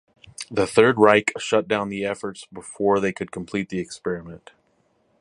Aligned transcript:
The 0.49 0.65
Third 0.65 0.97
Reich 0.97 1.31
shut 1.37 1.67
down 1.67 1.89
the 1.89 2.05
efforts 2.05 2.47
before 2.51 2.99
they 2.99 3.13
could 3.13 3.31
complete 3.31 3.69
the 3.69 3.77
experiment. 3.77 4.49